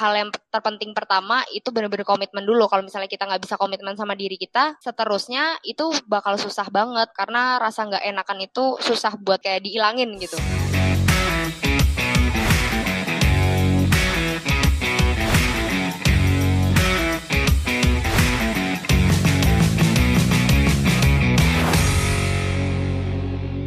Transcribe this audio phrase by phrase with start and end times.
[0.00, 2.64] hal yang terpenting pertama itu bener-bener komitmen dulu.
[2.72, 7.60] Kalau misalnya kita nggak bisa komitmen sama diri kita, seterusnya itu bakal susah banget karena
[7.60, 10.40] rasa nggak enakan itu susah buat kayak diilangin gitu.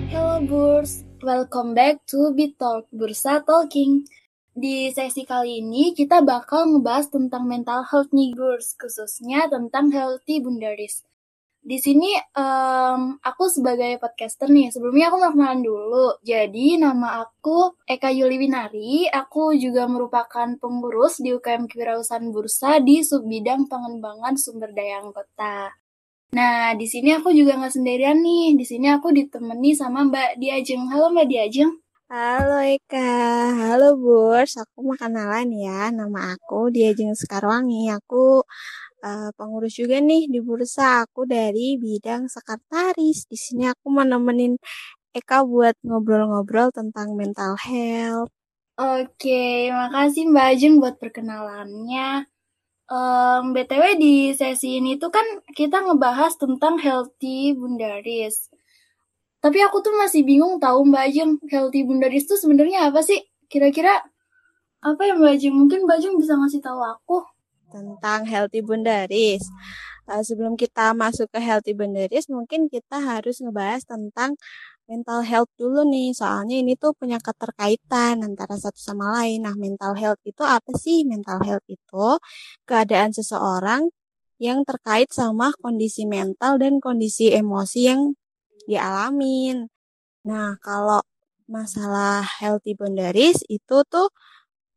[0.10, 4.23] Hello Burs, welcome back to Bit Talk Bursa Talking.
[4.54, 10.46] Di sesi kali ini kita bakal ngebahas tentang mental health nih Burs, khususnya tentang healthy
[10.46, 11.02] bundaris.
[11.58, 16.08] Di sini um, aku sebagai podcaster nih, sebelumnya aku mau kenalan dulu.
[16.22, 23.02] Jadi nama aku Eka Yuli Winari, aku juga merupakan pengurus di UKM Kewirausahaan Bursa di
[23.02, 25.74] subbidang pengembangan sumber daya anggota.
[26.38, 28.54] Nah, di sini aku juga nggak sendirian nih.
[28.54, 30.94] Di sini aku ditemani sama Mbak Diajeng.
[30.94, 31.83] Halo Mbak Diajeng.
[32.14, 33.10] Halo Eka,
[33.58, 38.46] halo Burs, aku mau kenalan ya, nama aku Diajeng Sekarwangi, aku
[39.02, 43.26] uh, pengurus juga nih di bursa, aku dari bidang sekretaris.
[43.26, 44.62] Di sini aku mau nemenin
[45.10, 48.30] Eka buat ngobrol-ngobrol tentang mental health.
[48.78, 52.30] Oke, makasih Mbak Ajeng buat perkenalannya.
[52.94, 55.26] Um, BTW di sesi ini tuh kan
[55.58, 58.53] kita ngebahas tentang healthy bundaris.
[59.44, 63.20] Tapi aku tuh masih bingung tahu Mbak Ajeng, healthy bundaris tuh sebenarnya apa sih?
[63.52, 63.92] Kira-kira
[64.80, 65.56] apa ya Mbak Ajeng?
[65.60, 67.28] Mungkin Mbak Ajeng bisa ngasih tahu aku
[67.68, 69.44] tentang healthy bundaris.
[70.08, 74.40] Uh, sebelum kita masuk ke healthy bundaris, mungkin kita harus ngebahas tentang
[74.88, 79.44] mental health dulu nih, soalnya ini tuh punya keterkaitan antara satu sama lain.
[79.44, 81.04] Nah, mental health itu apa sih?
[81.04, 82.08] Mental health itu
[82.64, 83.92] keadaan seseorang
[84.40, 88.16] yang terkait sama kondisi mental dan kondisi emosi yang
[88.70, 89.68] dialamin.
[90.28, 91.04] Nah, kalau
[91.48, 94.08] masalah healthy boundaries itu tuh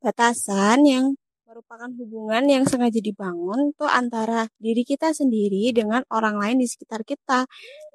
[0.02, 1.06] batasan yang
[1.46, 7.06] merupakan hubungan yang sengaja dibangun tuh antara diri kita sendiri dengan orang lain di sekitar
[7.06, 7.46] kita.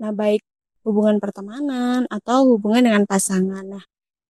[0.01, 0.41] Nah, baik
[0.87, 3.61] hubungan pertemanan atau hubungan dengan pasangan.
[3.67, 3.83] Nah,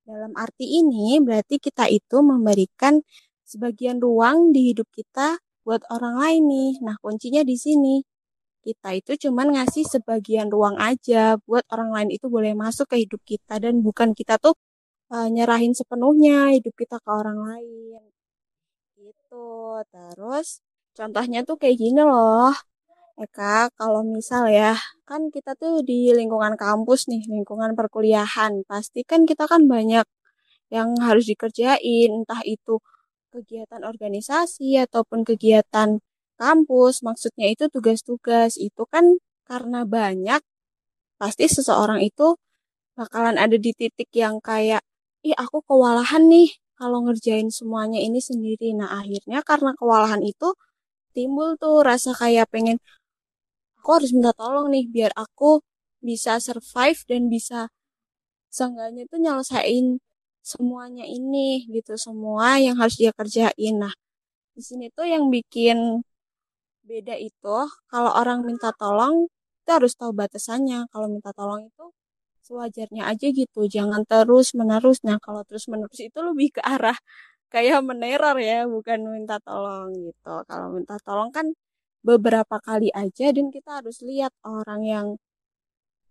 [0.03, 2.99] dalam arti ini berarti kita itu memberikan
[3.45, 6.71] sebagian ruang di hidup kita buat orang lain nih.
[6.83, 8.10] Nah, kuncinya di sini.
[8.61, 13.21] Kita itu cuman ngasih sebagian ruang aja buat orang lain itu boleh masuk ke hidup
[13.25, 14.53] kita dan bukan kita tuh
[15.13, 18.01] uh, nyerahin sepenuhnya hidup kita ke orang lain.
[19.01, 19.47] Gitu.
[19.89, 20.47] Terus
[20.97, 22.53] contohnya tuh kayak gini loh.
[23.21, 24.73] Eka, kalau misal ya,
[25.05, 28.65] kan kita tuh di lingkungan kampus nih, lingkungan perkuliahan.
[28.65, 30.05] Pasti kan kita kan banyak
[30.73, 32.79] yang harus dikerjain, entah itu
[33.33, 35.99] kegiatan organisasi ataupun kegiatan
[36.41, 36.95] kampus.
[37.07, 38.51] Maksudnya itu tugas-tugas.
[38.67, 39.05] Itu kan
[39.49, 40.41] karena banyak,
[41.21, 42.27] pasti seseorang itu
[42.99, 44.81] bakalan ada di titik yang kayak,
[45.27, 48.73] ih aku kewalahan nih kalau ngerjain semuanya ini sendiri.
[48.79, 50.49] Nah akhirnya karena kewalahan itu
[51.15, 52.77] timbul tuh rasa kayak pengen
[53.79, 55.59] aku harus minta tolong nih biar aku
[56.07, 57.59] bisa survive dan bisa
[58.53, 59.85] seenggaknya itu nyelesain
[60.51, 63.93] semuanya ini gitu semua yang harus dia kerjain nah
[64.55, 66.01] di sini tuh yang bikin
[66.91, 67.55] beda itu
[67.91, 69.15] kalau orang minta tolong
[69.61, 70.79] kita harus tahu batasannya.
[70.91, 71.85] Kalau minta tolong itu
[72.47, 74.99] sewajarnya aja gitu jangan terus menerus.
[75.07, 76.97] Nah kalau terus menerus itu lebih ke arah
[77.53, 80.33] kayak meneror ya bukan minta tolong gitu.
[80.49, 81.47] Kalau minta tolong kan
[82.03, 85.07] beberapa kali aja dan kita harus lihat orang yang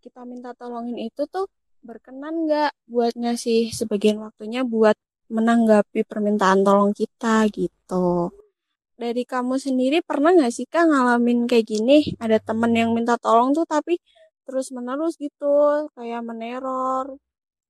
[0.01, 1.47] kita minta tolongin itu tuh
[1.85, 4.97] berkenan nggak buat ngasih sebagian waktunya buat
[5.29, 8.33] menanggapi permintaan tolong kita gitu.
[9.01, 12.13] Dari kamu sendiri pernah nggak sih kak ngalamin kayak gini?
[12.21, 13.97] Ada temen yang minta tolong tuh tapi
[14.45, 17.17] terus menerus gitu kayak meneror,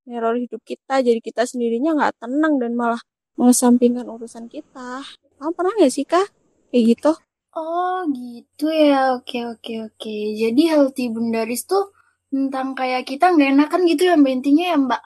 [0.02, 2.98] meneror hidup kita jadi kita sendirinya nggak tenang dan malah
[3.38, 5.06] mengesampingkan urusan kita.
[5.38, 6.26] Kamu pernah nggak sih kak
[6.74, 7.12] kayak gitu?
[7.54, 10.14] Oh gitu ya, oke oke oke.
[10.34, 11.94] Jadi healthy bundaris tuh
[12.26, 15.02] tentang kayak kita nggak enakan gitu ya mbak intinya ya mbak?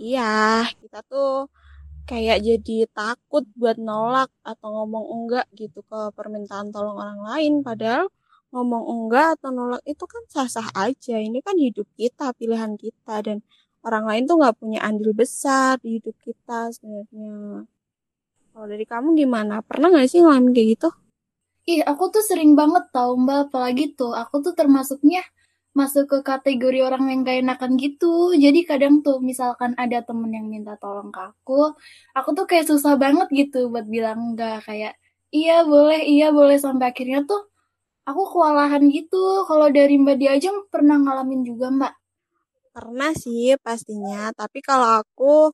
[0.00, 0.32] Iya,
[0.80, 1.52] kita tuh
[2.06, 7.52] kayak jadi takut buat nolak atau ngomong enggak gitu ke permintaan tolong orang lain.
[7.66, 8.06] Padahal
[8.54, 11.18] ngomong enggak atau nolak itu kan sah-sah aja.
[11.18, 13.26] Ini kan hidup kita, pilihan kita.
[13.26, 13.42] Dan
[13.82, 17.66] orang lain tuh nggak punya andil besar di hidup kita sebenarnya.
[18.54, 19.60] Kalau dari kamu gimana?
[19.66, 20.88] Pernah nggak sih ngalamin kayak gitu?
[21.66, 25.26] Ih, aku tuh sering banget tau mbak, apalagi tuh, aku tuh termasuknya
[25.76, 28.32] masuk ke kategori orang yang gak enakan gitu.
[28.32, 31.76] Jadi kadang tuh misalkan ada temen yang minta tolong ke aku,
[32.16, 34.64] aku tuh kayak susah banget gitu buat bilang enggak.
[34.64, 34.96] Kayak,
[35.28, 36.56] iya boleh, iya boleh.
[36.56, 37.52] Sampai akhirnya tuh
[38.08, 39.44] aku kewalahan gitu.
[39.44, 41.94] Kalau dari Mbak Diajeng pernah ngalamin juga Mbak?
[42.72, 45.52] Pernah sih pastinya, tapi kalau aku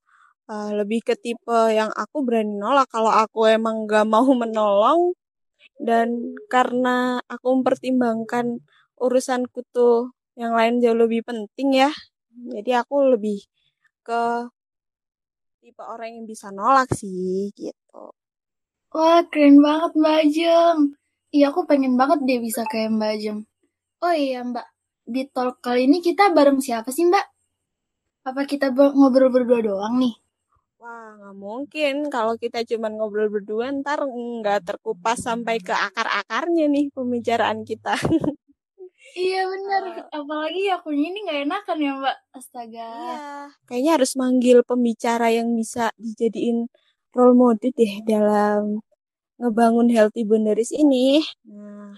[0.51, 5.15] uh, lebih ke tipe yang aku berani nolak kalau aku emang gak mau menolong
[5.83, 8.63] dan karena aku mempertimbangkan
[9.03, 11.91] urusanku tuh yang lain jauh lebih penting ya.
[12.55, 13.39] Jadi aku lebih
[14.07, 14.23] ke
[15.63, 18.05] tipe orang yang bisa nolak sih gitu.
[18.93, 20.79] Wah keren banget Mbak Jeng.
[21.33, 23.41] Iya aku pengen banget dia bisa kayak Mbak Jeng.
[24.05, 24.67] Oh iya Mbak.
[25.07, 27.27] Di talk kali ini kita bareng siapa sih Mbak?
[28.29, 30.15] Apa kita ngobrol berdua doang nih?
[30.83, 31.95] Wah, nggak mungkin.
[32.11, 37.95] Kalau kita cuma ngobrol berdua ntar nggak terkupas sampai ke akar-akarnya nih pembicaraan kita.
[39.17, 42.89] iya benar, uh, apalagi aku ini nggak enakan ya mbak, astaga.
[42.89, 43.17] Iya,
[43.69, 46.69] kayaknya harus manggil pembicara yang bisa dijadiin
[47.13, 48.81] role model deh dalam
[49.37, 51.21] ngebangun healthy boundaries ini.
[51.49, 51.97] Nah,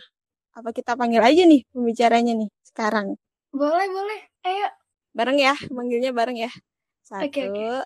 [0.55, 3.15] apa kita panggil aja nih pembicaranya nih sekarang?
[3.55, 4.21] Boleh, boleh.
[4.45, 4.69] Ayo.
[5.15, 6.51] Bareng ya, manggilnya bareng ya.
[7.05, 7.85] Satu, okay, okay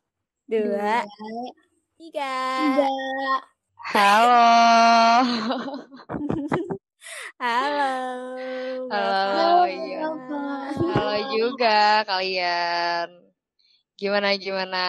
[0.49, 1.05] dua,
[2.01, 2.33] tiga.
[2.57, 2.89] tiga.
[3.93, 4.41] Halo.
[5.21, 5.85] Halo.
[11.59, 13.11] juga kalian.
[13.99, 14.87] Gimana gimana?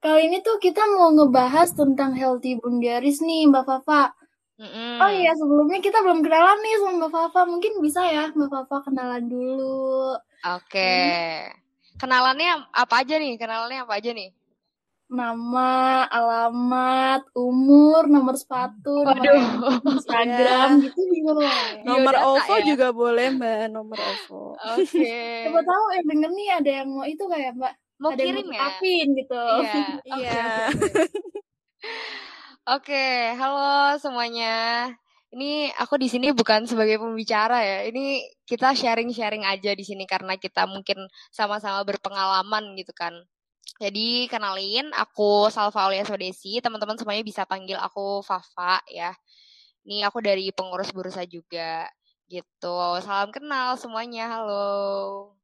[0.00, 4.16] Kali ini tuh kita mau ngebahas tentang healthy bundaris nih, Mbak Fafa.
[4.56, 4.96] Mm-hmm.
[4.96, 7.40] Oh iya, sebelumnya kita belum kenalan nih sama Mbak Fafa.
[7.44, 10.16] Mungkin bisa ya Mbak Fafa kenalan dulu.
[10.40, 10.72] Oke.
[10.72, 11.52] Okay.
[11.52, 11.62] Hmm
[12.02, 13.38] kenalannya apa aja nih?
[13.38, 14.34] Kenalannya apa aja nih?
[15.12, 19.84] Nama, alamat, umur, nomor sepatu, Waduh.
[20.00, 21.84] Instagram gitu juga boleh.
[21.84, 22.64] Nomor OVO ya?
[22.64, 24.56] juga boleh mbak, nomor OVO.
[24.56, 24.88] Oke.
[24.88, 25.44] Okay.
[25.52, 27.76] Coba tahu yang denger nih ada yang mau itu kayak mbak.
[28.00, 28.60] Mau ada kirim yang ya?
[28.72, 29.42] Apin gitu.
[29.44, 29.84] Iya.
[30.16, 30.42] Iya.
[32.80, 33.04] Oke,
[33.36, 34.88] halo semuanya.
[35.28, 37.78] Ini aku di sini bukan sebagai pembicara ya.
[37.84, 43.12] Ini kita sharing-sharing aja di sini karena kita mungkin sama-sama berpengalaman gitu kan.
[43.82, 46.62] Jadi kenalin, aku Salva Aulia Sodesi.
[46.62, 49.10] Teman-teman semuanya bisa panggil aku Fafa ya.
[49.82, 51.90] Ini aku dari pengurus bursa juga
[52.30, 52.78] gitu.
[53.02, 54.30] Salam kenal semuanya.
[54.30, 55.34] Halo.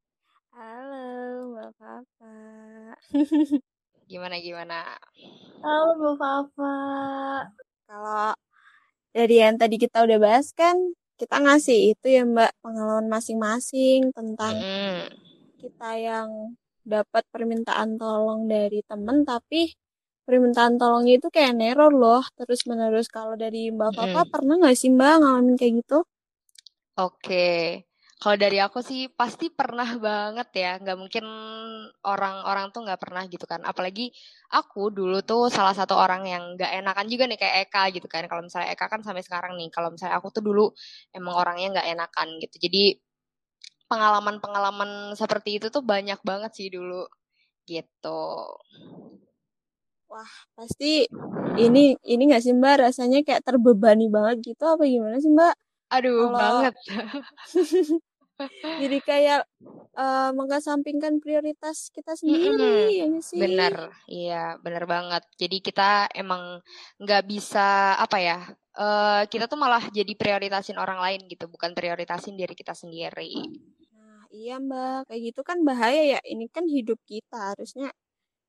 [0.55, 1.05] Halo,
[1.51, 2.35] Mbak Fafa.
[4.09, 4.97] gimana gimana?
[5.59, 6.77] Halo, Mbak Fafa.
[7.89, 8.31] Kalau
[9.11, 10.77] dari yang tadi kita udah bahas kan
[11.19, 14.99] kita ngasih itu ya mbak pengalaman masing-masing tentang mm.
[15.59, 16.55] kita yang
[16.89, 19.69] dapat permintaan tolong dari temen tapi
[20.25, 24.89] permintaan tolongnya itu kayak neror loh terus menerus kalau dari mbak Papa pernah nggak sih
[24.93, 25.99] mbak ngalamin kayak gitu?
[26.99, 27.63] Oke, okay.
[28.19, 31.23] Kalau dari aku sih pasti pernah banget ya, nggak mungkin
[32.03, 33.63] orang-orang tuh nggak pernah gitu kan.
[33.63, 34.11] Apalagi
[34.51, 38.27] aku dulu tuh salah satu orang yang nggak enakan juga nih kayak Eka gitu kan.
[38.27, 40.67] Kalau misalnya Eka kan sampai sekarang nih, kalau misalnya aku tuh dulu
[41.15, 42.55] emang orangnya nggak enakan gitu.
[42.59, 42.99] Jadi
[43.89, 47.09] pengalaman-pengalaman seperti itu tuh banyak banget sih dulu
[47.65, 48.23] gitu.
[50.09, 51.05] Wah, pasti
[51.57, 55.55] ini ini nggak sih Mbak rasanya kayak terbebani banget gitu apa gimana sih Mbak?
[55.89, 56.37] Aduh, Kalo...
[56.37, 56.73] banget.
[58.79, 59.41] jadi kayak
[59.99, 62.87] uh, mengesampingkan prioritas kita sendiri mm -hmm.
[62.95, 63.75] ya sih bener
[64.07, 66.63] iya bener banget jadi kita emang
[67.03, 68.39] nggak bisa apa ya
[68.79, 73.43] uh, kita tuh malah jadi prioritasin orang lain gitu bukan prioritasin diri kita sendiri
[74.29, 77.89] iya mbak kayak gitu kan bahaya ya ini kan hidup kita harusnya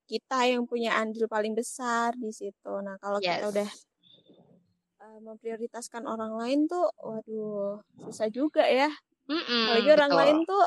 [0.04, 3.40] kita yang punya andil paling besar di situ nah kalau yes.
[3.40, 3.70] kita udah
[5.04, 8.90] uh, memprioritaskan orang lain tuh waduh susah juga ya
[9.30, 10.64] Mm-mm, Apalagi orang lain tuh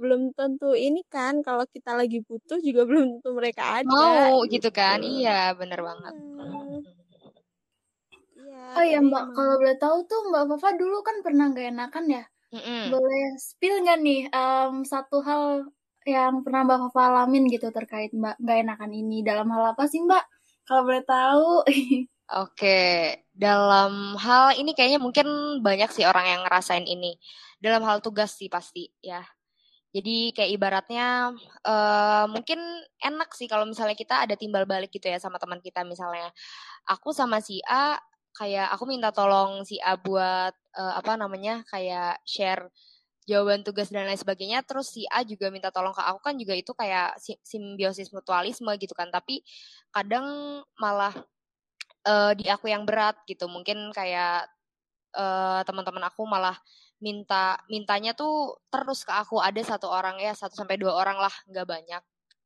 [0.00, 3.88] belum tentu ini kan kalau kita lagi butuh juga belum tentu mereka ada.
[3.92, 5.04] Mau gitu, gitu kan?
[5.04, 6.14] Iya, bener banget.
[6.16, 6.80] Hmm.
[8.40, 8.64] Iya.
[8.72, 12.24] Oh iya Mbak, kalau boleh tahu tuh Mbak Fafa dulu kan pernah gak enakan ya?
[12.52, 12.92] Mm-mm.
[12.92, 15.72] Boleh spill nggak nih um, satu hal
[16.04, 20.02] yang pernah Mbak Fafa alamin gitu terkait Mbak gak enakan ini dalam hal apa sih
[20.02, 20.24] Mbak?
[20.66, 21.64] Kalau boleh tahu.
[22.42, 27.16] Oke, dalam hal ini kayaknya mungkin banyak sih orang yang ngerasain ini
[27.60, 29.20] dalam hal tugas sih pasti ya.
[29.92, 31.36] Jadi kayak ibaratnya
[31.68, 32.56] uh, mungkin
[32.96, 36.32] enak sih kalau misalnya kita ada timbal balik gitu ya sama teman kita misalnya.
[36.88, 38.00] Aku sama si A
[38.32, 42.72] kayak aku minta tolong si A buat uh, apa namanya kayak share
[43.28, 44.64] jawaban tugas dan lain sebagainya.
[44.66, 48.92] Terus si A juga minta tolong ke aku kan juga itu kayak simbiosis mutualisme gitu
[48.96, 49.08] kan.
[49.12, 49.44] Tapi
[49.94, 50.26] kadang
[50.80, 51.14] malah
[52.08, 53.46] uh, di aku yang berat gitu.
[53.46, 54.48] Mungkin kayak
[55.14, 56.56] uh, teman-teman aku malah
[57.02, 59.38] minta mintanya tuh terus ke aku.
[59.38, 62.02] Ada satu orang ya satu sampai dua orang lah nggak banyak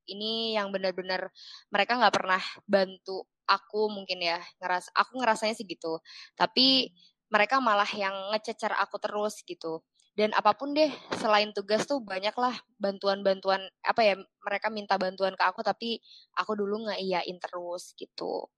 [0.08, 1.30] ini yang benar-benar
[1.70, 6.02] mereka nggak pernah bantu aku mungkin ya ngeras aku ngerasanya sih gitu.
[6.34, 6.90] Tapi
[7.30, 9.82] mereka malah yang ngececer aku terus gitu.
[10.16, 10.88] Dan apa pun deh
[11.20, 16.00] selain tugas tuh banyak lah bantuan-bantuan apa ya mereka minta bantuan ke aku tapi
[16.32, 18.48] aku dulu nggak iyain terus gitu.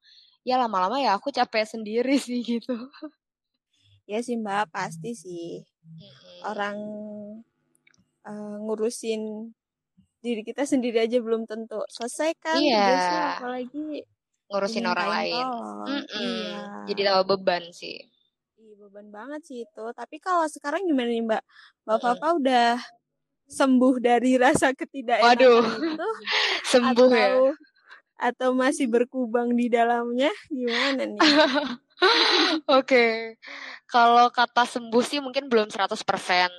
[0.47, 2.89] Ya lama-lama ya aku capek sendiri sih gitu.
[4.09, 5.67] Ya sih mbak pasti sih.
[5.89, 6.53] Hmm.
[6.53, 6.79] orang
[8.29, 9.55] uh, ngurusin
[10.19, 12.79] diri kita sendiri aja belum tentu selesai kan iya.
[12.79, 13.87] tugasnya apalagi
[14.49, 16.05] ngurusin orang lain mm -mm.
[16.09, 16.63] Iya.
[16.91, 18.03] jadi tambah beban sih
[18.89, 19.85] beban banget sih itu.
[19.93, 21.43] Tapi kalau sekarang gimana nih Mbak?
[21.85, 22.81] Mbak Papa udah
[23.45, 25.63] sembuh dari rasa ketidakenakan Waduh.
[25.67, 26.09] itu?
[26.73, 27.53] sembuh atau, ya?
[28.17, 30.33] Atau masih berkubang di dalamnya?
[30.49, 31.21] Gimana nih?
[32.63, 33.15] Oke, okay.
[33.91, 35.99] kalau kata sembuh sih mungkin belum 100%,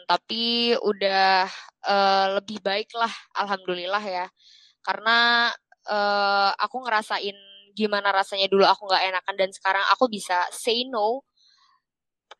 [0.04, 1.48] tapi udah
[1.88, 4.28] uh, lebih baik lah, alhamdulillah ya.
[4.84, 5.48] Karena
[5.88, 7.38] uh, aku ngerasain
[7.72, 11.24] gimana rasanya dulu aku nggak enakan dan sekarang aku bisa say no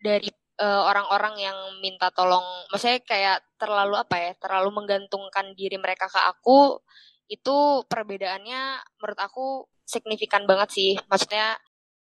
[0.04, 0.28] dari
[0.60, 6.20] uh, orang-orang yang minta tolong, maksudnya kayak terlalu apa ya, terlalu menggantungkan diri mereka ke
[6.20, 6.84] aku,
[7.32, 9.46] itu perbedaannya menurut aku
[9.88, 10.92] signifikan banget sih.
[11.08, 11.56] Maksudnya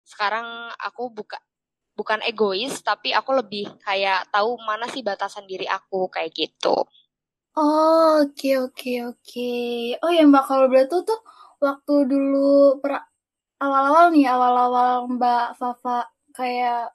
[0.08, 1.38] sekarang aku buka
[1.98, 6.88] bukan egois, tapi aku lebih kayak tahu mana sih batasan diri aku kayak gitu.
[7.58, 9.18] Oh, oke okay, oke okay, oke.
[9.26, 9.98] Okay.
[10.06, 11.20] Oh ya Mbak, kalau berarti tuh
[11.58, 12.78] waktu dulu
[13.58, 16.06] awal-awal nih, awal-awal Mbak Fafa
[16.38, 16.94] kayak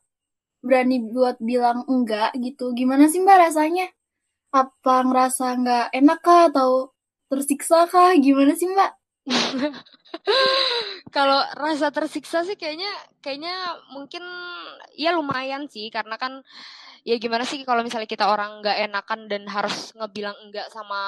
[0.63, 2.71] berani buat bilang enggak gitu.
[2.79, 3.87] Gimana sih Mbak rasanya?
[4.55, 6.95] Apa ngerasa nggak enak kah atau
[7.31, 8.15] tersiksa kah?
[8.19, 9.02] Gimana sih Mbak?
[11.15, 12.91] Kalau rasa tersiksa sih kayaknya
[13.23, 13.55] kayaknya
[13.95, 14.23] mungkin
[14.99, 15.89] ya lumayan sih.
[15.93, 16.43] Karena kan
[17.07, 21.01] ya gimana sih kalau misalnya kita orang nggak enakan dan harus ngebilang enggak sama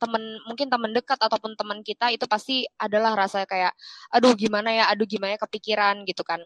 [0.00, 3.72] temen mungkin temen dekat ataupun teman kita itu pasti adalah rasa kayak
[4.12, 4.84] aduh gimana ya?
[4.92, 6.40] Aduh gimana ya kepikiran gitu kan.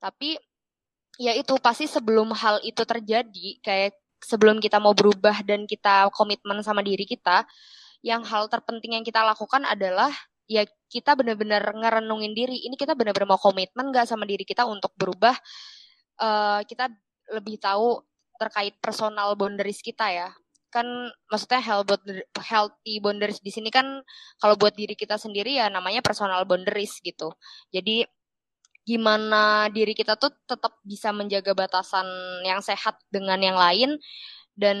[0.00, 0.36] Tapi
[1.16, 6.60] ya itu pasti sebelum hal itu terjadi kayak sebelum kita mau berubah dan kita komitmen
[6.64, 7.44] sama diri kita
[8.04, 10.12] yang hal terpenting yang kita lakukan adalah
[10.46, 12.56] ya kita benar-benar ngerenungin diri.
[12.66, 15.34] Ini kita benar-benar mau komitmen gak sama diri kita untuk berubah?
[16.16, 16.88] Uh, kita
[17.34, 18.00] lebih tahu
[18.38, 20.28] terkait personal boundaries kita ya.
[20.70, 20.86] Kan
[21.26, 21.60] maksudnya
[22.38, 24.02] healthy boundaries di sini kan
[24.38, 27.34] kalau buat diri kita sendiri ya namanya personal boundaries gitu.
[27.74, 28.06] Jadi
[28.86, 32.06] gimana diri kita tuh tetap bisa menjaga batasan
[32.46, 33.98] yang sehat dengan yang lain?
[34.56, 34.78] Dan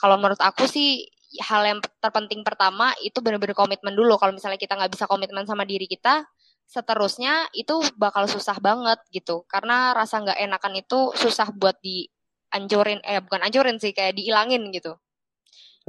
[0.00, 1.06] kalau menurut aku sih
[1.42, 4.14] hal yang terpenting pertama itu benar-benar komitmen dulu.
[4.20, 6.26] Kalau misalnya kita nggak bisa komitmen sama diri kita
[6.64, 9.44] seterusnya itu bakal susah banget gitu.
[9.50, 14.94] Karena rasa nggak enakan itu susah buat dianjurin eh bukan anjurin sih kayak diilangin gitu.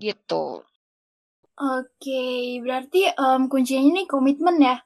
[0.01, 0.65] Gitu.
[1.55, 4.77] Oke berarti um, kuncinya ini komitmen ya.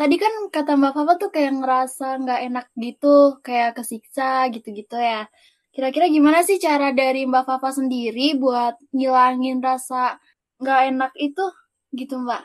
[0.00, 5.28] Tadi kan kata Mbak Fafa tuh kayak ngerasa nggak enak gitu, kayak kesiksa gitu-gitu ya.
[5.70, 10.18] Kira-kira gimana sih cara dari Mbak Fafa sendiri buat ngilangin rasa
[10.58, 11.46] nggak enak itu
[11.94, 12.42] gitu Mbak?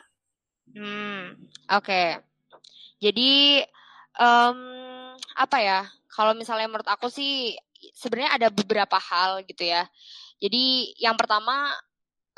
[0.76, 1.34] Hmm,
[1.70, 1.82] oke.
[1.82, 2.08] Okay.
[3.02, 3.62] Jadi
[4.18, 4.58] um,
[5.36, 5.80] apa ya?
[6.06, 7.52] Kalau misalnya menurut aku sih
[7.92, 9.84] sebenarnya ada beberapa hal gitu ya.
[10.40, 11.72] Jadi yang pertama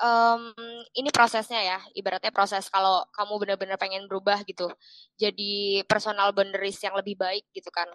[0.02, 0.54] um,
[0.94, 4.70] ini prosesnya ya, ibaratnya proses kalau kamu benar-benar pengen berubah gitu,
[5.18, 7.86] jadi personal boundaries yang lebih baik gitu kan.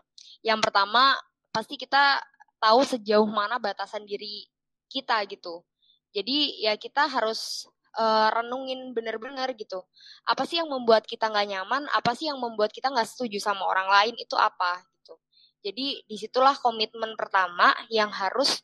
[0.43, 1.15] Yang pertama
[1.53, 2.19] pasti kita
[2.63, 4.47] tahu sejauh mana batasan diri
[4.87, 5.67] kita gitu.
[6.15, 7.67] Jadi ya kita harus
[7.99, 9.83] uh, renungin bener-bener gitu.
[10.23, 11.83] Apa sih yang membuat kita nggak nyaman?
[11.91, 14.15] Apa sih yang membuat kita nggak setuju sama orang lain?
[14.15, 15.19] Itu apa gitu.
[15.59, 18.63] Jadi di situlah komitmen pertama yang harus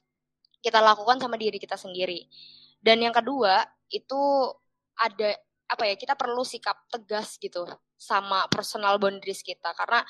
[0.63, 2.27] kita lakukan sama diri kita sendiri
[2.83, 4.21] dan yang kedua itu
[4.99, 5.35] ada
[5.69, 7.67] apa ya kita perlu sikap tegas gitu
[7.99, 10.01] sama personal boundaries kita karena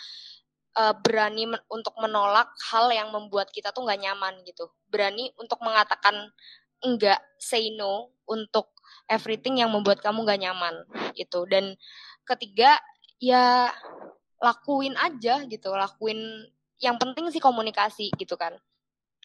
[0.79, 4.71] uh, berani men untuk menolak hal yang membuat kita tuh nggak nyaman gitu.
[4.87, 6.31] Berani untuk mengatakan
[6.79, 8.71] enggak say no untuk
[9.11, 10.75] everything yang membuat kamu nggak nyaman
[11.19, 11.43] gitu.
[11.51, 11.75] Dan
[12.23, 12.79] ketiga
[13.19, 13.67] ya
[14.39, 16.47] lakuin aja gitu lakuin
[16.79, 18.55] yang penting sih komunikasi gitu kan.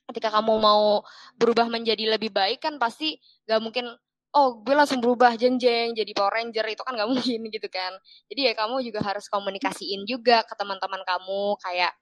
[0.05, 1.01] Ketika kamu mau
[1.39, 3.17] berubah menjadi lebih baik kan pasti
[3.49, 3.89] gak mungkin
[4.35, 7.95] oh gue langsung berubah jenjeng jadi Power Ranger itu kan gak mungkin gitu kan.
[8.27, 11.95] Jadi ya kamu juga harus komunikasiin juga ke teman-teman kamu kayak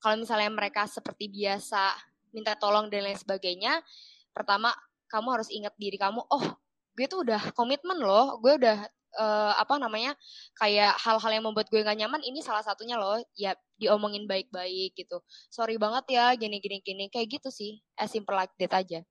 [0.00, 1.92] kalau misalnya mereka seperti biasa
[2.32, 3.82] minta tolong dan lain sebagainya
[4.32, 4.72] pertama
[5.10, 6.44] kamu harus ingat diri kamu oh
[6.94, 8.78] gue tuh udah komitmen loh gue udah
[9.18, 10.14] uh, apa namanya
[10.54, 15.22] kayak hal-hal yang membuat gue gak nyaman ini salah satunya loh ya diomongin baik-baik gitu.
[15.52, 19.02] Sorry banget ya gini gini gini kayak gitu sih as simple like that aja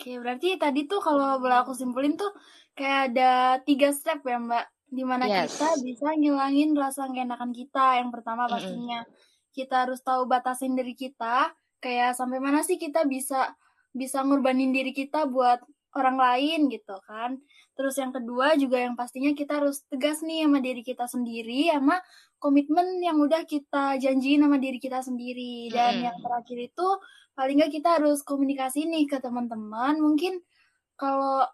[0.00, 2.32] Oke, berarti tadi tuh kalau boleh aku simpulin tuh
[2.72, 5.60] kayak ada tiga step ya Mbak, di mana yes.
[5.60, 8.00] kita bisa ngilangin rasa enakan kita.
[8.00, 9.52] Yang pertama pastinya mm -hmm.
[9.52, 11.52] kita harus tahu batasin diri kita,
[11.84, 13.52] kayak sampai mana sih kita bisa
[13.92, 15.60] bisa ngorbanin diri kita buat
[15.92, 17.36] orang lain gitu kan.
[17.80, 21.96] Terus yang kedua juga yang pastinya kita harus tegas nih sama diri kita sendiri sama
[22.36, 25.72] komitmen yang udah kita janjiin sama diri kita sendiri.
[25.72, 26.04] Dan hmm.
[26.04, 26.88] yang terakhir itu
[27.32, 29.96] paling nggak kita harus komunikasi nih ke teman-teman.
[29.96, 30.44] Mungkin
[31.00, 31.48] kalau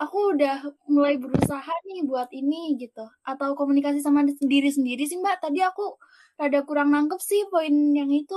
[0.00, 5.44] aku udah mulai berusaha nih buat ini gitu atau komunikasi sama diri sendiri sih mbak
[5.44, 6.00] tadi aku
[6.40, 8.36] rada kurang nangkep sih poin yang itu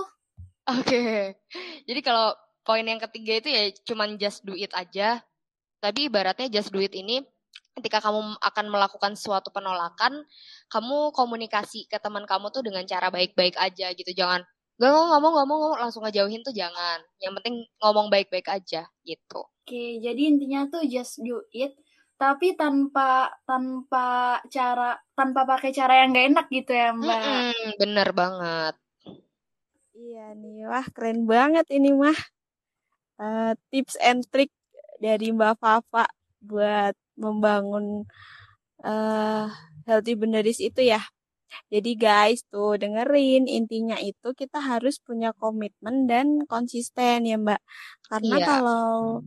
[0.67, 1.39] oke okay.
[1.87, 2.35] jadi kalau
[2.67, 5.23] poin yang ketiga itu ya cuman just do it aja
[5.79, 7.23] tapi ibaratnya just do it ini
[7.73, 10.25] ketika kamu akan melakukan suatu penolakan,
[10.69, 14.11] kamu komunikasi ke teman kamu tuh dengan cara baik-baik aja gitu.
[14.13, 14.45] Jangan
[14.77, 17.01] gak ngomong ngomong ngomong langsung ngejauhin tuh jangan.
[17.21, 19.41] Yang penting ngomong baik-baik aja gitu.
[19.63, 21.73] Oke, jadi intinya tuh just do it
[22.23, 27.69] tapi tanpa tanpa cara tanpa pakai cara yang gak enak gitu ya mbak mm -hmm,
[27.83, 28.75] bener banget
[29.91, 32.15] iya nih wah keren banget ini mah
[33.19, 34.55] uh, tips and trick
[35.03, 36.07] dari mbak Fafa
[36.39, 38.05] buat membangun
[38.83, 39.47] uh,
[39.87, 41.01] healthy boundaries itu ya.
[41.69, 47.61] Jadi guys tuh dengerin intinya itu kita harus punya komitmen dan konsisten ya mbak.
[48.09, 48.45] Karena iya.
[48.45, 49.21] kalau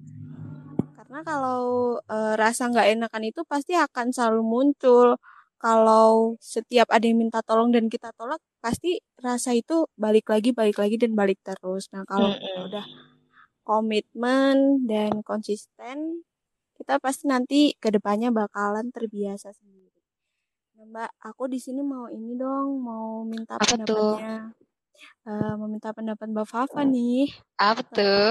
[0.94, 1.62] karena kalau
[2.10, 5.08] uh, rasa nggak enakan itu pasti akan selalu muncul.
[5.56, 10.76] Kalau setiap ada yang minta tolong dan kita tolak, pasti rasa itu balik lagi, balik
[10.76, 11.88] lagi dan balik terus.
[11.96, 12.66] Nah kalau mm -hmm.
[12.68, 12.86] udah
[13.64, 16.22] komitmen dan konsisten,
[16.76, 20.00] kita pasti nanti ke depannya bakalan terbiasa sendiri.
[20.76, 24.52] Nah, Mbak, aku di sini mau ini dong, mau minta Apa pendapatnya.
[25.24, 27.32] Uh, meminta pendapat Mbak Fafa nih.
[27.56, 28.30] Apa tuh?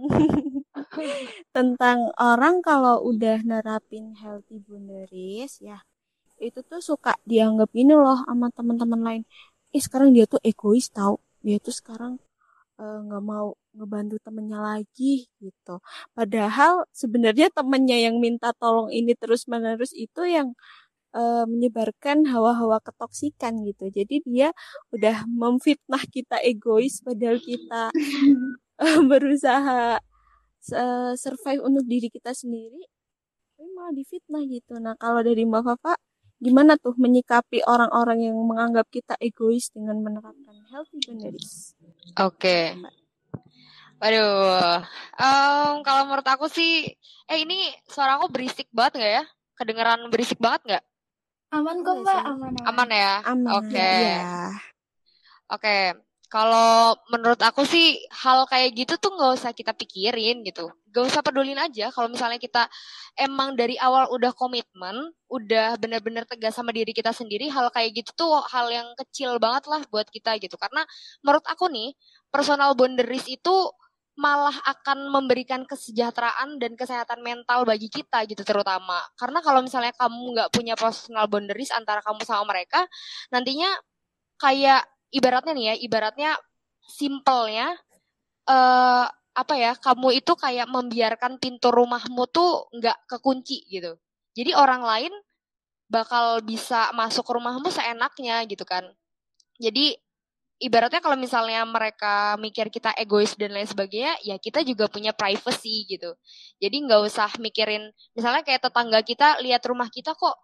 [1.54, 5.84] tentang orang kalau udah nerapin healthy boundaries ya
[6.40, 9.22] itu tuh suka dianggap ini loh sama teman-teman lain
[9.76, 12.29] eh sekarang dia tuh egois tau dia tuh sekarang Eh,
[12.80, 13.46] nggak uh, mau
[13.76, 15.78] ngebantu temennya lagi gitu.
[16.16, 20.56] Padahal sebenarnya temennya yang minta tolong ini terus menerus itu yang
[21.14, 23.90] uh, menyebarkan hawa-hawa ketoksikan gitu.
[23.90, 24.48] Jadi dia
[24.94, 27.92] udah memfitnah kita egois padahal kita
[28.80, 30.00] uh, berusaha
[30.74, 32.82] uh, survive untuk diri kita sendiri.
[33.56, 34.80] Tapi malah difitnah gitu.
[34.80, 35.94] Nah kalau dari Mbak Fafa
[36.40, 41.76] gimana tuh menyikapi orang-orang yang menganggap kita egois dengan menerapkan healthy boundaries?
[42.18, 42.26] Oke.
[42.36, 42.64] Okay.
[44.00, 44.80] Waduh,
[45.20, 46.88] um, kalau menurut aku sih,
[47.28, 49.24] eh ini suara aku berisik banget nggak ya?
[49.60, 50.84] Kedengeran berisik banget nggak?
[51.52, 52.52] Aman kok mbak, aman.
[52.64, 53.14] Aman, aman ya?
[53.28, 53.50] Aman.
[53.60, 53.76] Oke.
[53.76, 54.00] Okay.
[54.08, 54.32] Ya.
[55.52, 55.84] Oke, okay.
[56.30, 60.70] Kalau menurut aku sih hal kayak gitu tuh nggak usah kita pikirin gitu.
[60.90, 62.66] Gak usah pedulin aja kalau misalnya kita
[63.14, 68.10] emang dari awal udah komitmen, udah bener-bener tegas sama diri kita sendiri, hal kayak gitu
[68.18, 70.58] tuh hal yang kecil banget lah buat kita gitu.
[70.58, 70.82] Karena
[71.22, 71.94] menurut aku nih,
[72.34, 73.70] personal boundaries itu
[74.20, 79.00] malah akan memberikan kesejahteraan dan kesehatan mental bagi kita gitu terutama.
[79.16, 82.84] Karena kalau misalnya kamu nggak punya personal boundaries antara kamu sama mereka,
[83.32, 83.72] nantinya
[84.36, 86.30] kayak ibaratnya nih ya, ibaratnya
[86.84, 87.72] simpelnya
[88.50, 93.96] uh, apa ya, kamu itu kayak membiarkan pintu rumahmu tuh nggak kekunci gitu.
[94.34, 95.12] Jadi orang lain
[95.90, 98.86] bakal bisa masuk ke rumahmu seenaknya gitu kan.
[99.58, 99.98] Jadi
[100.60, 105.88] ibaratnya kalau misalnya mereka mikir kita egois dan lain sebagainya, ya kita juga punya privacy
[105.88, 106.14] gitu.
[106.60, 110.36] Jadi nggak usah mikirin, misalnya kayak tetangga kita lihat rumah kita kok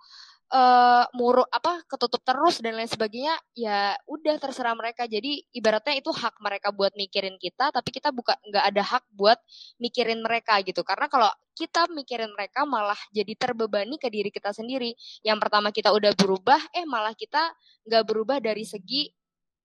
[0.52, 5.06] uh, muruk apa ketutup terus dan lain sebagainya ya udah terserah mereka.
[5.08, 9.38] Jadi ibaratnya itu hak mereka buat mikirin kita tapi kita buka nggak ada hak buat
[9.82, 10.82] mikirin mereka gitu.
[10.86, 14.94] Karena kalau kita mikirin mereka malah jadi terbebani ke diri kita sendiri.
[15.24, 17.54] Yang pertama kita udah berubah eh malah kita
[17.88, 19.10] nggak berubah dari segi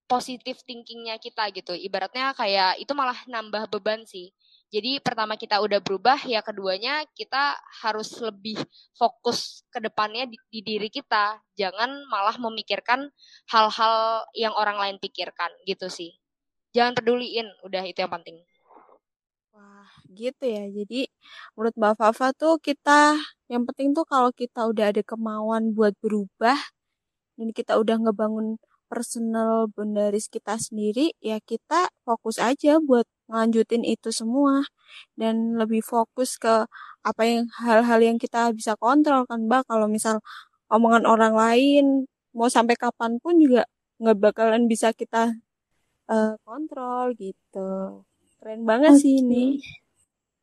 [0.10, 1.72] positif thinkingnya kita gitu.
[1.72, 4.34] Ibaratnya kayak itu malah nambah beban sih
[4.72, 8.56] jadi pertama kita udah berubah, ya keduanya kita harus lebih
[8.96, 11.44] fokus ke depannya di, di diri kita.
[11.60, 13.12] Jangan malah memikirkan
[13.52, 16.16] hal-hal yang orang lain pikirkan gitu sih.
[16.72, 18.40] Jangan peduliin, udah itu yang penting.
[19.52, 20.64] Wah, gitu ya.
[20.72, 21.12] Jadi
[21.60, 23.20] menurut Mbak Fafa tuh kita
[23.52, 26.56] yang penting tuh kalau kita udah ada kemauan buat berubah
[27.36, 28.56] dan kita udah ngebangun
[28.92, 34.68] personal boundaries kita sendiri, ya kita fokus aja buat ngelanjutin itu semua.
[35.16, 36.68] Dan lebih fokus ke
[37.08, 39.64] apa yang hal-hal yang kita bisa kontrol kan mbak.
[39.72, 40.20] Kalau misal
[40.68, 41.86] omongan orang lain
[42.36, 43.64] mau sampai kapan pun juga
[44.04, 45.32] nggak bakalan bisa kita
[46.12, 48.04] uh, kontrol gitu.
[48.44, 49.02] Keren banget okay.
[49.08, 49.64] sih ini.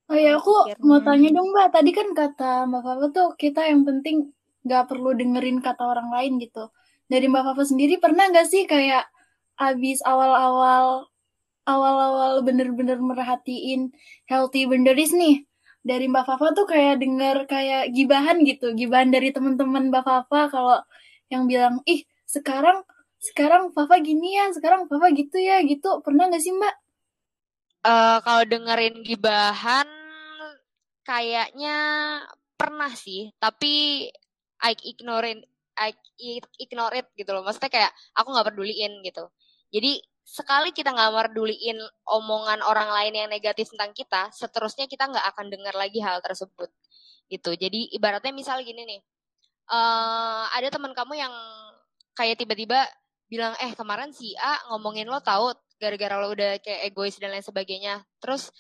[0.09, 0.89] Oh ya aku Akhirnya.
[0.89, 1.69] mau tanya dong mbak.
[1.77, 4.33] Tadi kan kata mbak Fafa tuh kita yang penting
[4.65, 6.73] nggak perlu dengerin kata orang lain gitu
[7.09, 9.09] dari mbak Fafa sendiri pernah nggak sih kayak
[9.59, 11.11] abis awal-awal
[11.69, 13.93] awal-awal bener-bener merhatiin
[14.25, 15.49] healthy boundaries nih
[15.89, 20.79] dari Mbak Fafa tuh kayak denger kayak gibahan gitu, gibahan dari teman-teman Mbak Fafa kalau
[21.33, 22.85] yang bilang, ih sekarang
[23.17, 26.05] sekarang Fafa gini ya, sekarang Fafa gitu ya, gitu.
[26.05, 26.75] Pernah gak sih Mbak?
[27.89, 29.89] Uh, kalau dengerin gibahan,
[31.07, 31.77] kayaknya
[32.59, 34.07] pernah sih, tapi
[34.61, 35.47] I ignore it,
[35.79, 35.95] I
[36.59, 37.47] ignore it gitu loh.
[37.47, 39.31] Maksudnya kayak aku nggak peduliin gitu.
[39.71, 45.27] Jadi sekali kita nggak merduliin omongan orang lain yang negatif tentang kita, seterusnya kita nggak
[45.33, 46.69] akan dengar lagi hal tersebut.
[47.33, 47.51] Gitu.
[47.57, 49.01] Jadi ibaratnya misal gini nih,
[49.73, 51.35] uh, ada teman kamu yang
[52.13, 52.85] kayak tiba-tiba
[53.29, 57.45] bilang, eh kemarin si A ngomongin lo tahu gara-gara lo udah kayak egois dan lain
[57.45, 58.05] sebagainya.
[58.21, 58.53] Terus,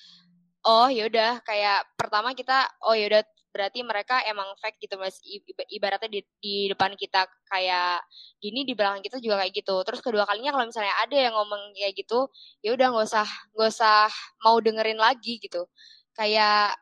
[0.64, 3.24] oh yaudah kayak pertama kita, oh yaudah
[3.58, 5.18] berarti mereka emang fake gitu mas.
[5.66, 8.06] Ibaratnya di, di depan kita kayak
[8.38, 9.82] gini di belakang kita juga kayak gitu.
[9.82, 12.30] Terus kedua kalinya kalau misalnya ada yang ngomong kayak gitu
[12.62, 13.26] ya udah nggak usah
[13.58, 14.06] nggak usah
[14.46, 15.66] mau dengerin lagi gitu.
[16.14, 16.78] Kayak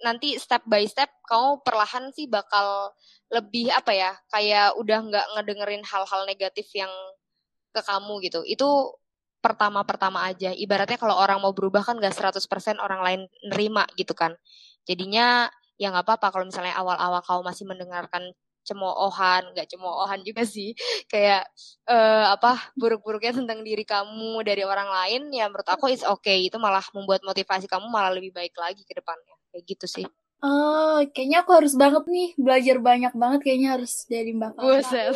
[0.00, 2.96] nanti step by step kamu perlahan sih bakal
[3.28, 6.90] lebih apa ya kayak udah nggak ngedengerin hal-hal negatif yang
[7.76, 8.40] ke kamu gitu.
[8.48, 8.96] Itu
[9.38, 10.50] pertama-pertama aja.
[10.50, 14.34] Ibaratnya kalau orang mau berubah kan gak 100% orang lain nerima gitu kan.
[14.82, 15.46] Jadinya
[15.80, 18.34] ya nggak apa-apa kalau misalnya awal-awal kau masih mendengarkan
[18.68, 20.76] cemoohan, nggak cemoohan juga sih,
[21.12, 21.48] kayak
[21.88, 26.60] uh, apa buruk-buruknya tentang diri kamu dari orang lain, ya menurut aku it's okay, itu
[26.60, 30.06] malah membuat motivasi kamu malah lebih baik lagi ke depannya, kayak gitu sih.
[30.38, 35.10] Oh, kayaknya aku harus banget nih belajar banyak banget kayaknya harus dari Mbak Buset.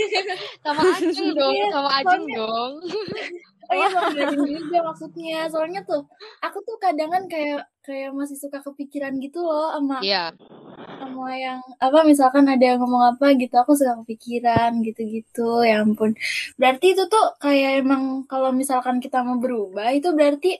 [0.64, 2.72] sama Ajeng dong, iya, sama Ajeng dong.
[3.68, 5.38] oh iya Ajeng juga maksudnya.
[5.52, 6.08] Soalnya tuh
[6.40, 10.32] aku tuh kadang kan kayak kayak masih suka kepikiran gitu loh sama Iya.
[10.96, 16.16] sama yang apa misalkan ada yang ngomong apa gitu aku suka kepikiran gitu-gitu ya ampun.
[16.56, 20.56] Berarti itu tuh kayak emang kalau misalkan kita mau berubah itu berarti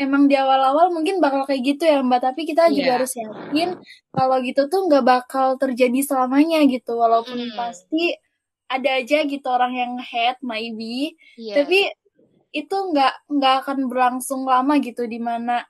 [0.00, 2.74] emang di awal-awal mungkin bakal kayak gitu ya Mbak, tapi kita yeah.
[2.74, 3.68] juga harus yakin
[4.08, 7.54] kalau gitu tuh nggak bakal terjadi selamanya gitu, walaupun hmm.
[7.54, 8.16] pasti
[8.70, 11.60] ada aja gitu orang yang head maybe, yeah.
[11.60, 11.92] tapi
[12.50, 15.62] itu nggak nggak akan berlangsung lama gitu di mana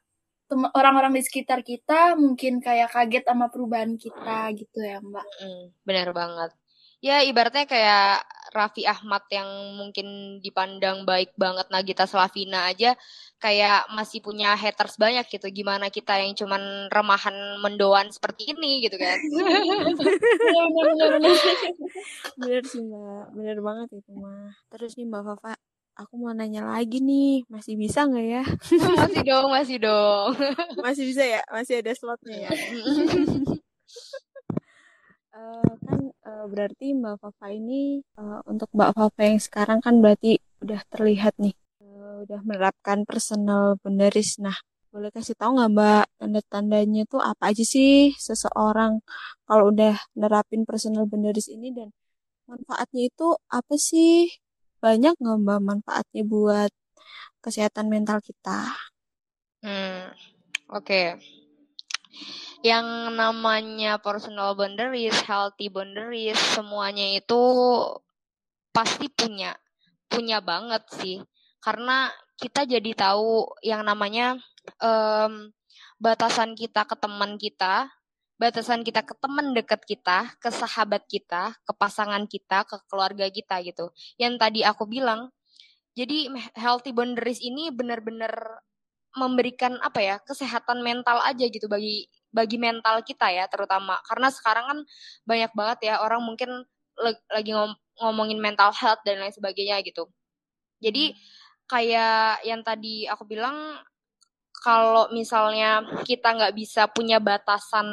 [0.74, 5.26] orang-orang di sekitar kita mungkin kayak kaget sama perubahan kita gitu ya Mbak.
[5.42, 6.50] Mm, benar banget
[7.00, 12.98] ya ibaratnya kayak Raffi Ahmad yang mungkin dipandang baik banget Nagita Slavina aja
[13.40, 15.46] kayak masih punya haters banyak gitu.
[15.48, 19.16] Gimana kita yang cuman remahan mendoan seperti ini gitu kan.
[22.36, 23.24] Bener sih mbak.
[23.38, 25.54] Bener banget itu mah terus nih mbak Fafa
[25.94, 27.46] aku mau nanya lagi nih.
[27.46, 28.44] Masih bisa nggak ya?
[29.00, 30.30] Masih dong masih dong.
[30.82, 31.40] Masih bisa ya?
[31.48, 32.50] Masih ada slotnya ya
[35.40, 40.36] Uh, kan uh, berarti Mbak Fafa ini uh, untuk Mbak Fafa yang sekarang kan berarti
[40.60, 44.36] udah terlihat nih uh, udah menerapkan personal boundaries.
[44.36, 44.52] Nah,
[44.92, 49.00] boleh kasih tahu nggak Mbak tanda-tandanya tuh apa aja sih seseorang
[49.48, 51.88] kalau udah nerapin personal boundaries ini dan
[52.44, 54.28] manfaatnya itu apa sih?
[54.84, 56.70] Banyak nggak Mbak manfaatnya buat
[57.40, 58.76] kesehatan mental kita?
[59.64, 60.12] Hmm,
[60.68, 60.84] oke.
[60.84, 61.39] Okay
[62.60, 67.40] yang namanya personal boundaries, healthy boundaries, semuanya itu
[68.70, 69.56] pasti punya,
[70.12, 71.16] punya banget sih.
[71.64, 74.36] Karena kita jadi tahu yang namanya
[74.80, 75.48] um,
[75.96, 77.88] batasan kita ke teman kita,
[78.36, 83.60] batasan kita ke teman dekat kita, ke sahabat kita, ke pasangan kita, ke keluarga kita
[83.64, 83.92] gitu.
[84.16, 85.32] Yang tadi aku bilang,
[85.92, 88.64] jadi healthy boundaries ini benar-benar
[89.16, 93.98] memberikan apa ya kesehatan mental aja gitu bagi bagi mental kita ya terutama.
[94.06, 94.78] Karena sekarang kan
[95.26, 96.64] banyak banget ya orang mungkin
[97.32, 100.08] lagi ngom ngomongin mental health dan lain sebagainya gitu.
[100.80, 101.12] Jadi
[101.68, 103.78] kayak yang tadi aku bilang
[104.60, 107.86] kalau misalnya kita nggak bisa punya batasan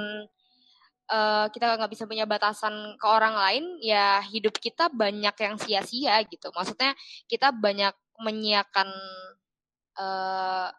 [1.12, 6.16] uh, kita nggak bisa punya batasan ke orang lain ya hidup kita banyak yang sia-sia
[6.28, 6.52] gitu.
[6.52, 6.96] Maksudnya
[7.28, 8.90] kita banyak menyiakan
[9.98, 10.70] uh,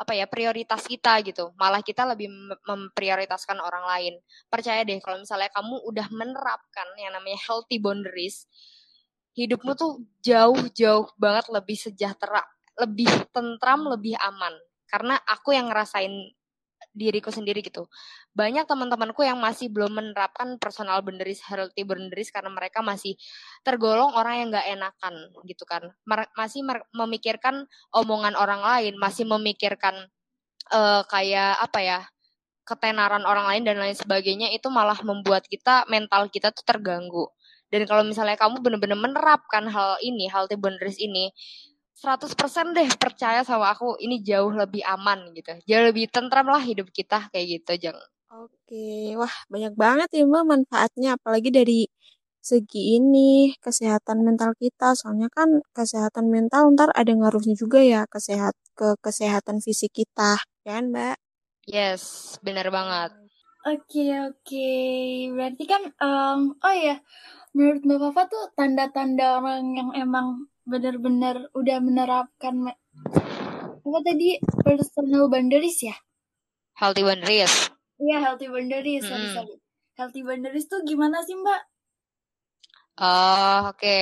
[0.00, 1.52] apa ya prioritas kita gitu.
[1.60, 2.32] Malah kita lebih
[2.64, 4.14] memprioritaskan orang lain.
[4.48, 8.48] Percaya deh kalau misalnya kamu udah menerapkan yang namanya healthy boundaries
[9.34, 12.42] hidupmu tuh jauh-jauh banget lebih sejahtera
[12.80, 14.56] lebih tentram lebih aman.
[14.88, 16.10] Karena aku yang ngerasain
[16.90, 17.86] diriku sendiri gitu.
[18.34, 23.14] Banyak teman-temanku yang masih belum menerapkan personal boundaries, healthy boundaries karena mereka masih
[23.62, 25.14] tergolong orang yang nggak enakan
[25.46, 25.90] gitu kan.
[26.06, 30.10] Mer masih memikirkan omongan orang lain, masih memikirkan
[30.74, 32.00] uh, kayak apa ya
[32.66, 37.26] ketenaran orang lain dan lain sebagainya itu malah membuat kita mental kita tuh terganggu.
[37.70, 41.30] Dan kalau misalnya kamu benar-benar menerapkan hal ini, healthy boundaries ini,
[42.00, 45.52] 100% deh percaya sama aku ini jauh lebih aman gitu.
[45.68, 48.00] Jauh lebih tentram lah hidup kita kayak gitu, Jeng.
[48.32, 51.84] Oke, wah banyak banget ya Mbak manfaatnya apalagi dari
[52.40, 54.96] segi ini kesehatan mental kita.
[54.96, 60.80] Soalnya kan kesehatan mental ntar ada ngaruhnya juga ya kesehat ke kesehatan fisik kita, ya
[60.80, 61.16] kan Mbak?
[61.68, 63.12] Yes, benar banget.
[63.68, 64.72] Oke, oke.
[65.36, 66.96] Berarti kan, um, oh ya,
[67.52, 72.54] menurut Mbak Fafa tuh tanda-tanda orang yang emang benar-benar udah menerapkan
[73.80, 75.96] apa tadi personal boundaries ya?
[76.78, 77.54] Healthy boundaries.
[78.00, 79.04] Iya, healthy boundaries.
[79.04, 79.34] Sorry, Mm-mm.
[79.34, 79.56] sorry.
[79.98, 81.60] Healthy boundaries tuh gimana sih, Mbak?
[83.00, 83.98] Oh, oke.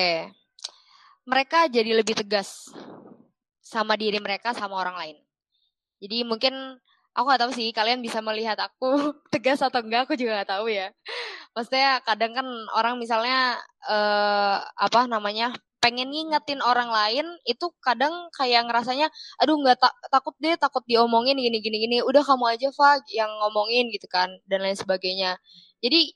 [1.29, 2.73] Mereka jadi lebih tegas
[3.61, 5.17] sama diri mereka sama orang lain.
[6.01, 6.55] Jadi mungkin
[7.13, 10.71] aku gak tahu sih kalian bisa melihat aku tegas atau enggak aku juga gak tahu
[10.73, 10.89] ya.
[11.53, 13.59] Maksudnya kadang kan orang misalnya
[13.91, 19.07] eh apa namanya pengen ngingetin orang lain itu kadang kayak ngerasanya
[19.39, 23.31] aduh nggak ta- takut deh takut diomongin gini gini gini udah kamu aja Fa yang
[23.47, 25.39] ngomongin gitu kan dan lain sebagainya.
[25.79, 26.15] Jadi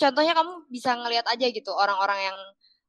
[0.00, 2.38] contohnya kamu bisa ngelihat aja gitu orang-orang yang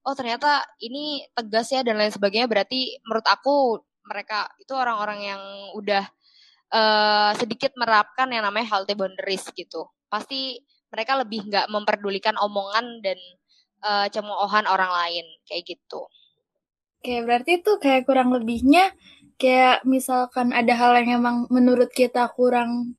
[0.05, 3.55] oh ternyata ini tegas ya dan lain sebagainya berarti menurut aku
[4.07, 5.41] mereka itu orang-orang yang
[5.75, 6.03] udah
[6.73, 9.89] eh, sedikit menerapkan yang namanya healthy boundaries gitu.
[10.09, 10.61] Pasti
[10.93, 13.17] mereka lebih nggak memperdulikan omongan dan
[13.89, 16.01] eh, cemoohan orang lain kayak gitu
[16.99, 18.89] Oke, berarti itu kayak kurang lebihnya
[19.37, 22.97] kayak misalkan ada hal yang emang menurut kita kurang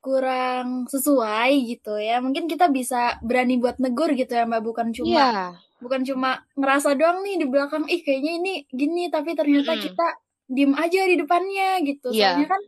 [0.00, 2.24] kurang sesuai gitu ya.
[2.24, 5.30] Mungkin kita bisa berani buat negur gitu ya, Mbak, bukan cuma iya
[5.78, 9.84] bukan cuma ngerasa doang nih di belakang ih kayaknya ini gini tapi ternyata Mm-mm.
[9.86, 10.06] kita
[10.50, 12.08] diem aja di depannya gitu.
[12.10, 12.34] Iya.
[12.34, 12.62] Soalnya kan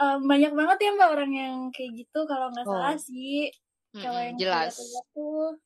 [0.00, 2.72] em, banyak banget ya Mbak orang yang kayak gitu kalau nggak Oh.
[2.78, 3.50] salah sih.
[3.98, 4.74] Kalau Mm-mm, yang jelas
[5.12, 5.56] tuh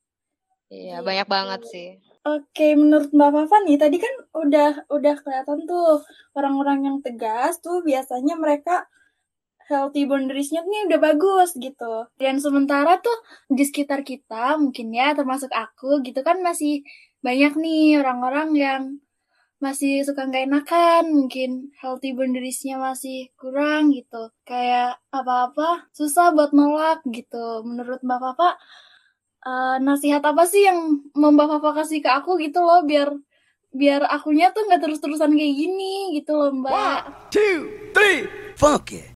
[0.71, 1.07] iya Gitu.
[1.07, 1.89] banyak banget sih
[2.21, 6.05] Oke, menurut Mbak Fafa nih, tadi kan udah udah kelihatan tuh
[6.37, 8.85] orang-orang yang tegas tuh biasanya mereka
[9.65, 12.05] healthy boundaries-nya nih udah bagus gitu.
[12.21, 13.17] Dan sementara tuh
[13.49, 16.85] di sekitar kita mungkin ya termasuk aku gitu kan masih
[17.25, 18.81] banyak nih orang-orang yang
[19.61, 24.29] masih suka nggak enakan, mungkin healthy boundaries-nya masih kurang gitu.
[24.45, 27.61] Kayak apa-apa susah buat nolak gitu.
[27.65, 28.49] Menurut Mbak Fafa,
[29.45, 33.13] eh, nasihat apa sih yang Mbak Fafa kasih ke aku gitu loh biar
[33.71, 37.31] biar akunya tuh nggak terus-terusan kayak gini gitu loh Mbak.
[37.31, 38.27] Two, three,
[38.59, 39.10] funky.